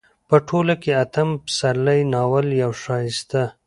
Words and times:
په 0.29 0.35
ټوله 0.47 0.75
کې 0.83 0.91
اتم 1.03 1.29
پسرلی 1.43 1.99
ناول 2.13 2.47
يو 2.63 2.71
ښايسته 2.83 3.43